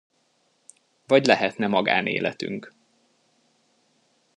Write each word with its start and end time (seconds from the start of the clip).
Vagy 1.07 1.25
lehetne 1.25 1.67
magánéletünk. 1.67 2.73